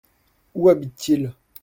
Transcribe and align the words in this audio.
Où 0.55 0.69
habitent-ils? 0.71 1.31